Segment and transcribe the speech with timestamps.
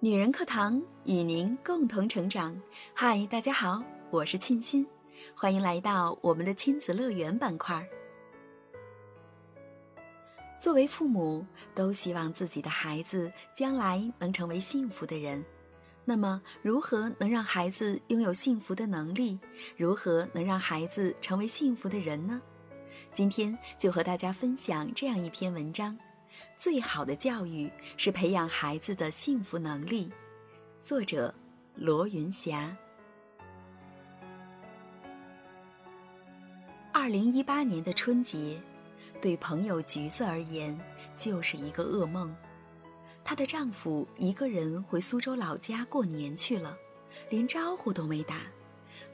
[0.00, 2.56] 女人课堂与您共同成长。
[2.94, 4.86] 嗨，大家好，我是沁心，
[5.34, 7.84] 欢迎来到我们的亲子乐园板块。
[10.60, 15.44] 作为父母，都希望自己的孩子将来能成为幸福的人。
[16.04, 19.36] 那么，如何能让孩子拥有幸福的能力？
[19.76, 22.40] 如何能让孩子成为幸福的人呢？
[23.12, 25.98] 今天就和大家分享这样一篇文章。
[26.58, 30.10] 最好的教育是培养孩子的幸福能力。
[30.82, 31.32] 作者：
[31.76, 32.76] 罗云霞。
[36.92, 38.60] 二零一八年的春节，
[39.22, 40.76] 对朋友橘子而言
[41.16, 42.34] 就是一个噩梦。
[43.22, 46.76] 她的丈夫一个人回苏州老家过年去了，
[47.30, 48.40] 连招呼都没打。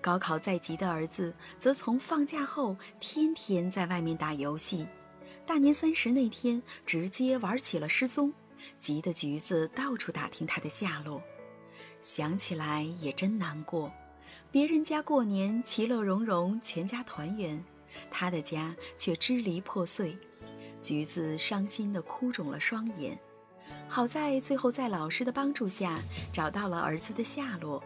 [0.01, 4.87] 高考在即的儿子则从放假后天天在外面打游戏。
[5.47, 8.33] 大年三十那天，直接玩起了失踪，
[8.81, 11.23] 急得橘子到处打听他的下落。
[12.03, 13.93] 想起来也真难过，
[14.51, 17.63] 别人家过年其乐融融，全家团圆，
[18.11, 20.17] 他的家却支离破碎。
[20.81, 23.19] 橘子伤心地哭肿了双眼。
[23.87, 26.01] 好在最后在老师的帮助下
[26.33, 27.83] 找到了儿子的下落，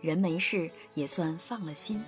[0.00, 2.00] 人没事也算放了心。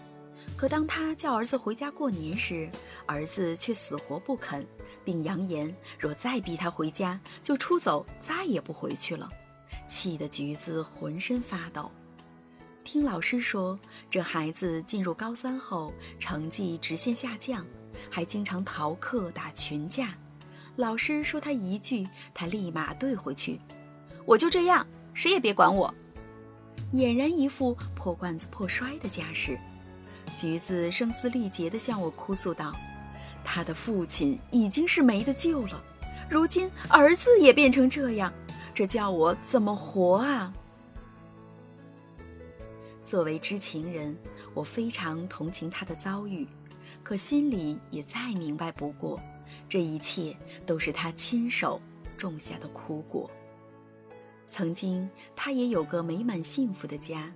[0.56, 2.68] 可当他叫儿子回家过年时，
[3.06, 4.66] 儿子却死活不肯。
[5.04, 9.30] 并扬言，若再逼他回家，就出走，再也不回去了。
[9.88, 11.90] 气得橘子浑身发抖。
[12.84, 13.78] 听老师说，
[14.10, 17.64] 这孩子进入高三后，成绩直线下降，
[18.10, 20.14] 还经常逃课、打群架。
[20.76, 23.60] 老师说他一句，他立马怼回去
[24.26, 25.92] ：“我就这样，谁也别管我。”
[26.92, 29.58] 俨然一副破罐子破摔的架势。
[30.36, 32.74] 橘子声嘶力竭地向我哭诉道。
[33.44, 35.82] 他的父亲已经是没得救了，
[36.30, 38.32] 如今儿子也变成这样，
[38.72, 40.52] 这叫我怎么活啊？
[43.04, 44.16] 作为知情人，
[44.54, 46.46] 我非常同情他的遭遇，
[47.02, 49.20] 可心里也再明白不过，
[49.68, 51.80] 这一切都是他亲手
[52.16, 53.30] 种下的苦果。
[54.48, 57.32] 曾经，他也有个美满幸福的家，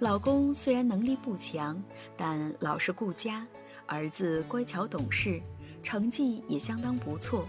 [0.00, 1.82] 老公虽然能力不强，
[2.16, 3.46] 但老实顾家。
[3.86, 5.40] 儿子乖巧懂事，
[5.82, 7.46] 成绩也相当不错。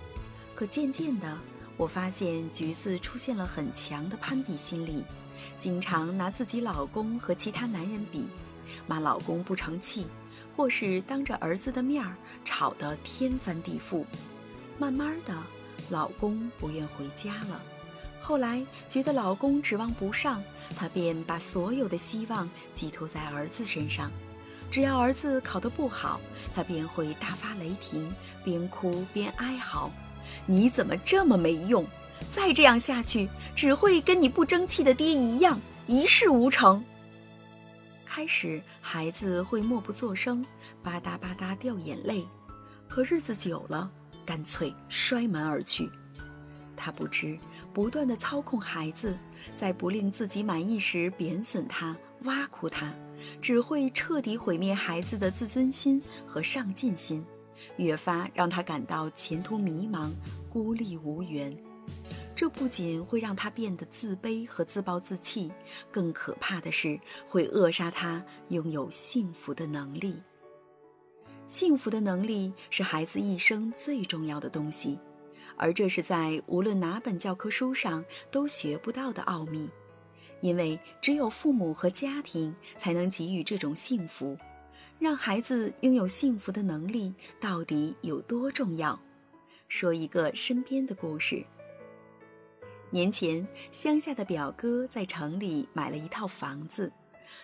[0.56, 1.38] 可渐渐的，
[1.76, 5.04] 我发现橘子出现了很强的攀比心理，
[5.60, 8.26] 经常拿自己老公和其他男人比，
[8.86, 10.06] 骂老公不成器，
[10.56, 12.16] 或是当着儿子的面儿
[12.46, 14.06] 吵得天翻地覆。
[14.78, 15.36] 慢慢的，
[15.90, 17.62] 老公不愿回家了。
[18.22, 20.44] 后来觉得老公指望不上，
[20.76, 24.12] 她便把所有的希望寄托在儿子身上。
[24.70, 26.20] 只要儿子考得不好，
[26.54, 28.14] 他便会大发雷霆，
[28.44, 29.92] 边哭边哀嚎
[30.46, 31.86] ：“你怎么这么没用？
[32.32, 36.84] 再这样下去，只会跟你不争气的爹一样，一事无成。”
[38.06, 40.44] 开始，孩子会默不作声，
[40.84, 42.28] 吧嗒吧嗒掉眼泪，
[42.90, 43.90] 可日子久了，
[44.26, 45.90] 干脆摔门而去。
[46.76, 47.38] 他不知，
[47.74, 49.18] 不断的操控孩子，
[49.56, 52.92] 在不令自己满意时贬损他、挖苦他。
[53.42, 57.26] 只会彻底毁灭孩子的自尊心和上进心，
[57.78, 60.12] 越发让他感到前途迷茫、
[60.50, 61.56] 孤立无援。
[62.36, 65.52] 这不仅会让他变得自卑和自暴自弃，
[65.92, 70.22] 更可怕的是会扼杀他拥有幸福的能力。
[71.48, 75.00] 幸福的能力是孩子一生最重要的东西，
[75.56, 79.68] 而这是在无论哪本教科书上都学不到的奥秘。
[80.42, 84.38] 因为只有父母和家庭才能给予这种幸福，
[85.00, 89.00] 让孩子拥有幸福的能力到底有多重要？
[89.68, 91.44] 说一个身边的故事。
[92.90, 96.90] 年前，乡下的表哥在城里买了一套房子，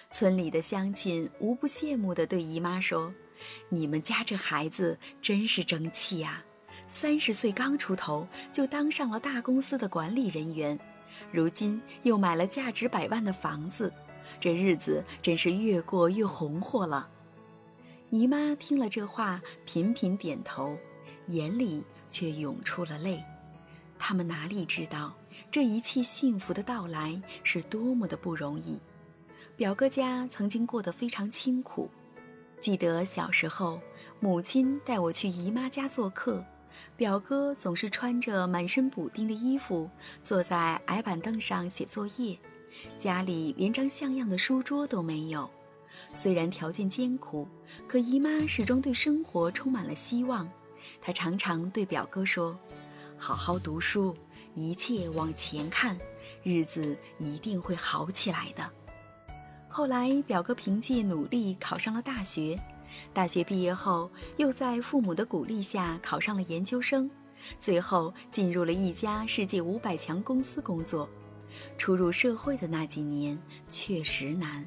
[0.10, 3.14] 村里的乡亲无不羡慕地对姨妈说
[3.68, 6.42] ：“你们家这孩子真是争气呀，
[6.88, 10.80] 三十岁刚出头就当上了大公司的管理人员。”
[11.34, 13.92] 如今又买了价值百万的房子，
[14.40, 17.10] 这日子真是越过越红火了。
[18.12, 20.78] 姨妈听了这话，频频点头，
[21.30, 23.24] 眼里却涌出了泪。
[23.98, 25.16] 他们哪里知道，
[25.50, 28.78] 这一切幸福的到来是多么的不容易。
[29.56, 31.90] 表哥家曾经过得非常清苦，
[32.62, 33.82] 记得小时候，
[34.20, 36.46] 母亲带我去姨妈家做客。
[36.96, 39.90] 表哥总是穿着满身补丁的衣服，
[40.24, 42.38] 坐在矮板凳上写作业，
[43.00, 45.50] 家里连张像样的书桌都没有。
[46.14, 47.48] 虽然条件艰苦，
[47.88, 50.50] 可姨妈始终对生活充满了希望。
[51.02, 52.58] 她常常对表哥说
[53.18, 54.16] ：“好好读书，
[54.54, 55.98] 一切往前看，
[56.44, 58.70] 日子一定会好起来的。
[59.68, 62.60] 后来，表哥凭借努力考上了大学，
[63.14, 67.10] 大学毕业后，又在父母的鼓励下考上了研究生，
[67.60, 71.10] 最后进入了一家世界五百强公司工作。
[71.78, 73.38] 初入社会的那几年
[73.70, 74.66] 确实难，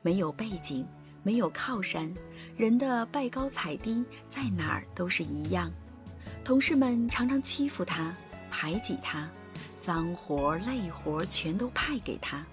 [0.00, 0.86] 没有背景，
[1.22, 2.12] 没有靠山，
[2.56, 5.70] 人的拜高踩低在哪儿都是一样。
[6.42, 8.16] 同事们常常欺负他，
[8.50, 9.28] 排挤他，
[9.80, 12.44] 脏活累活全都派给他。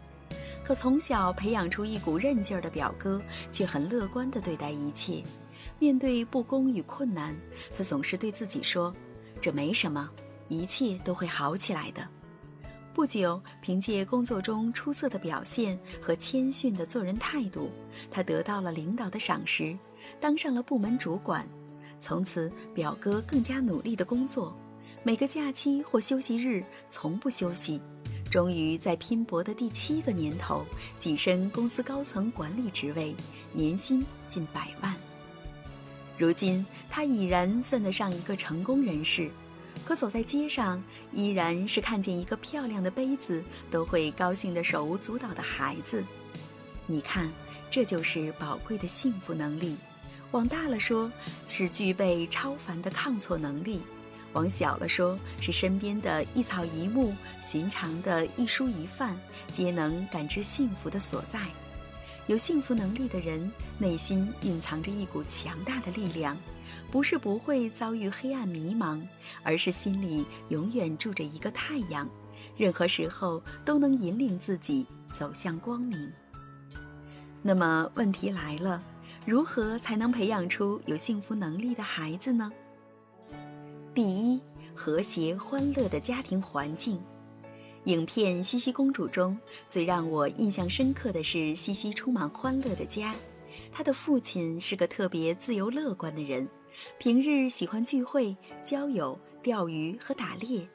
[0.69, 3.19] 可从小培养出一股韧劲儿的表哥，
[3.51, 5.24] 却很乐观地对待一切。
[5.80, 7.36] 面对不公与困难，
[7.75, 8.94] 他总是对自己说
[9.42, 10.07] ：“这没什么，
[10.48, 12.07] 一切都会好起来的。”
[12.94, 17.72] 不久，凭借工作中出色的表现和谦逊的做人态度，
[18.12, 19.75] 他得到了领导的赏识，
[20.19, 21.50] 当上了部门主管。
[22.00, 24.56] 从此，表哥更加努力的工作，
[25.01, 27.81] 每个假期或休息日从不休息。
[28.30, 30.66] 终于在拼搏的第七个年头，
[31.00, 33.16] 跻身公司高层管理职位，
[33.54, 34.96] 年薪近百万。
[36.16, 39.31] 如今，他已然算得上一个成功人士，
[39.84, 46.04] 可走在街上，依然是看见一个漂亮的杯子都会高兴得手舞足蹈的孩子。
[46.86, 47.32] 你看，
[47.72, 49.75] 这就是宝贵的幸福能力。
[50.32, 51.12] 往大了说，
[51.48, 53.82] 是具备超凡的抗挫能力。
[54.34, 59.18] 往小了说，是身边的一草一木、寻常的一蔬一饭，
[59.52, 61.40] 皆能感知幸福的所在。
[62.28, 66.38] 有幸福能力的人，内心蕴藏着一股强大的力量，
[66.92, 69.02] 不是不会遭遇黑暗迷茫，
[69.42, 72.08] 而是心里永远住着一个太阳，
[72.56, 76.12] 任何时候都能引领自己走向光明。
[77.42, 78.84] 那么问题来了，
[79.25, 82.52] 如何才能培养出有幸福能力的孩子呢？
[84.01, 84.40] 第一，
[84.74, 87.04] 和谐欢乐的家庭环境。
[87.84, 89.38] 影片《西西公主》中
[89.69, 93.13] 最让我印象深刻的是西西充满欢乐的家。
[93.74, 96.48] 她的父亲是个特别自由乐观的人，
[96.98, 100.66] 平日喜欢聚会、交友、钓鱼和打猎。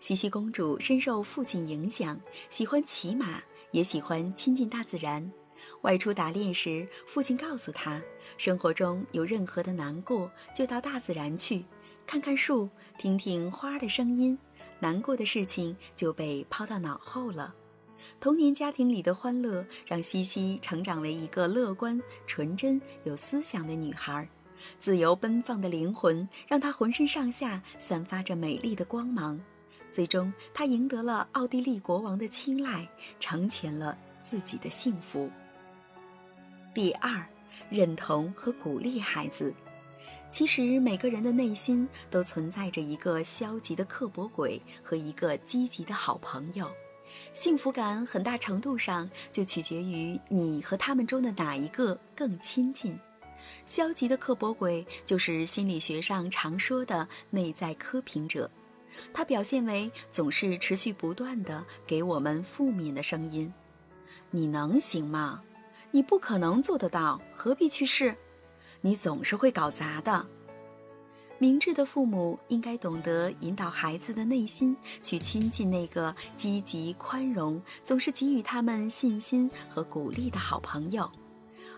[0.00, 2.20] 西西公主深受父亲影响，
[2.50, 3.40] 喜欢骑马，
[3.70, 5.30] 也喜欢亲近大自然。
[5.82, 8.02] 外出打猎时，父亲告诉她，
[8.36, 11.64] 生活中有任何的难过，就到大自然去。
[12.06, 12.68] 看看树，
[12.98, 14.38] 听听花的声音，
[14.80, 17.54] 难过的事情就被抛到脑后了。
[18.20, 24.28] 童年家庭里的欢乐，让西西成长为一个乐观、纯真、有思想的女孩。
[24.78, 29.40] 自由奔放的灵魂，让她浑身上下散发着美丽的光芒。
[29.90, 32.88] 最终，她赢得了奥地利国王的青睐，
[33.18, 35.30] 成全了自己的幸福。
[36.72, 37.26] 第二，
[37.70, 39.52] 认同和鼓励孩子。
[40.32, 46.66] 其实每个人的内心都存在着一个消极的刻薄鬼和一个积极的好朋友，
[47.34, 52.98] 幸福感很大程度上就取决于你和他们中的哪一个更亲近。
[53.66, 58.50] 消极的刻薄鬼就是心理学上常说的内在苛评者，
[59.12, 63.52] 它表现为总是持续不断的给我们负面的声音
[64.32, 65.42] ：“你能行吗？
[65.90, 68.16] 你不可能做得到，何必去试？”
[68.82, 70.26] 你总是会搞砸的。
[71.38, 81.10] 明智的父母应该懂得引导孩子的内心，去亲近那个积极、宽容、总是给予他们信心和鼓励的好朋友。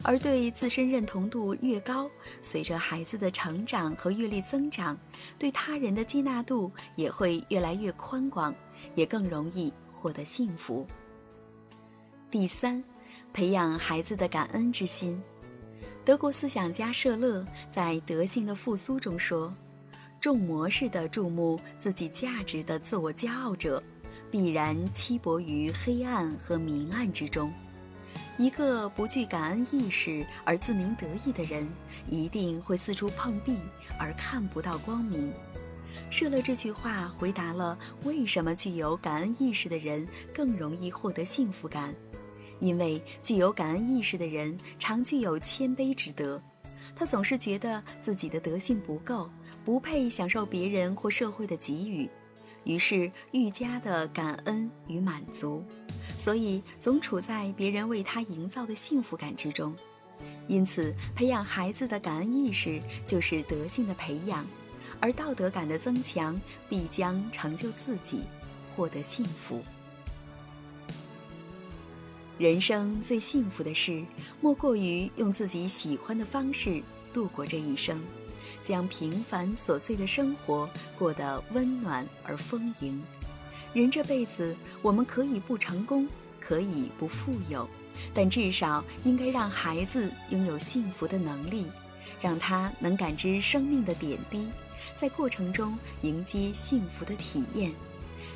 [0.02, 2.10] 而对自身认同度越高，
[2.42, 4.98] 随着孩子的成长和阅历增长，
[5.38, 8.54] 对他人的接纳度也会越来越宽广，
[8.96, 10.86] 也更容易获得幸福。
[12.30, 12.82] 第三，
[13.32, 15.22] 培养孩子的感恩之心。
[16.04, 19.50] 德国思想家舍勒在《德性的复苏》中说
[20.20, 23.82] ：“重模式的注目自己价值的自我骄傲者，
[24.30, 27.50] 必然栖泊于黑暗和明暗之中。
[28.36, 31.66] 一个不具感恩意识而自鸣得意的人，
[32.10, 33.56] 一定会四处碰壁
[33.98, 35.32] 而看不到光明。”
[36.10, 41.94] 舍勒这句话回答了为什么具有感恩意识的人更容易获得幸福感。
[42.60, 46.40] 因为具有感恩意识的人常具有谦卑之德，
[46.94, 49.28] 他总是觉得自己的德性不够，
[49.64, 52.08] 不配享受别人或社会的给予，
[52.64, 55.64] 于是愈加的感恩与满足，
[56.16, 59.74] 所以总处在别人为他营造的幸福感之中。
[60.46, 64.46] 因此，培养孩子的感恩意识就是德性的培养，
[65.00, 68.22] 而道德感的增强必将成就自己，
[68.74, 69.62] 获得幸福。
[72.36, 74.02] 人生最幸福的事，
[74.40, 78.02] 莫过于用自己喜欢的方式度过这一生，
[78.60, 83.00] 将平凡琐碎的生活过得温暖而丰盈。
[83.72, 86.08] 人这辈子，我们可以不成功，
[86.40, 87.68] 可以不富有，
[88.12, 91.66] 但至少应该让孩子拥有幸福的能力，
[92.20, 94.48] 让他能感知生命的点滴，
[94.96, 97.72] 在过程中迎接幸福的体验。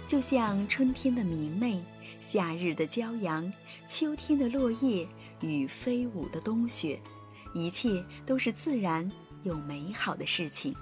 [0.07, 1.83] 就像春天的明媚，
[2.21, 3.51] 夏日的骄阳，
[3.87, 5.07] 秋天的落叶
[5.41, 7.01] 与飞舞的冬雪，
[7.55, 9.11] 一切都是自然
[9.45, 10.75] 又美好的事情。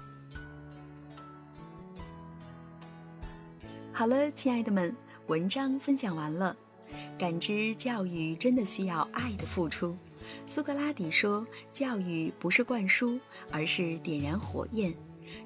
[3.93, 4.95] 好了，亲爱的们，
[5.27, 6.55] 文章分享完了。
[7.17, 9.97] 感知教育真的需要爱的付出。
[10.45, 13.19] 苏格拉底说：“教育不是灌输，
[13.51, 14.93] 而是点燃火焰，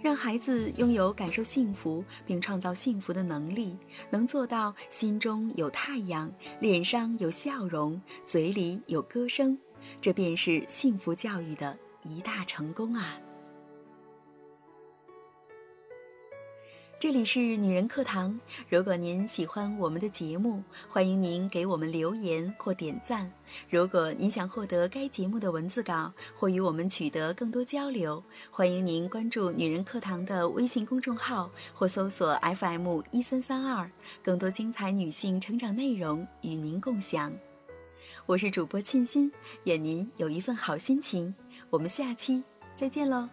[0.02, 3.78] 让孩子拥有感受幸福并创造幸福的能力，
[4.10, 9.58] 能做到心中有太阳，脸上有笑容，嘴里有歌声。
[10.00, 13.20] 这便是幸福教育的一大成功啊！”
[17.02, 18.40] 这里是女人课堂。
[18.70, 23.28] 如果您喜欢我们的节目，欢迎您给我们留言或点赞。
[23.72, 33.90] 如果您想获得该节目的文字稿或与我们取得更多交流，欢迎您关注女人课堂的微信公众号或搜索 FM 一三三二，
[34.22, 37.34] 更多精彩女性成长内容与您共享。
[38.28, 39.32] 我是主播沁心，
[39.64, 41.34] 愿您有一份好心情。
[41.72, 42.44] 我们下期
[42.76, 43.28] 再见喽。